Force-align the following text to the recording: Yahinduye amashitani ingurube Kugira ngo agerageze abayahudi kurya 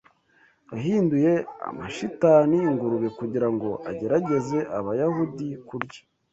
Yahinduye 0.73 1.31
amashitani 1.69 2.57
ingurube 2.69 3.07
Kugira 3.19 3.47
ngo 3.53 3.69
agerageze 3.89 4.57
abayahudi 4.77 5.47
kurya 5.67 6.01